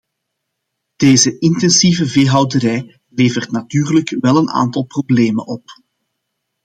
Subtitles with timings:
[0.95, 5.71] Deze intensieve veehouderij levert natuurlijk wel een aantal problemen op.